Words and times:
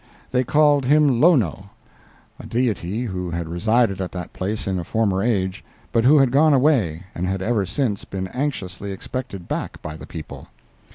They 0.31 0.43
called 0.43 0.85
him 0.85 1.21
Lono—a 1.21 2.47
deity 2.47 3.03
who 3.03 3.29
had 3.29 3.47
resided 3.47 4.01
at 4.01 4.11
that 4.13 4.33
place 4.33 4.65
in 4.65 4.79
a 4.79 4.83
former 4.83 5.21
age, 5.21 5.63
but 5.91 6.05
who 6.05 6.17
had 6.17 6.31
gone 6.31 6.55
away 6.55 7.03
and 7.13 7.27
had 7.27 7.43
ever 7.43 7.67
since 7.67 8.03
been 8.03 8.27
anxiously 8.29 8.91
expected 8.93 9.47
back 9.47 9.79
by 9.83 9.95
the 9.97 10.07
people. 10.07 10.47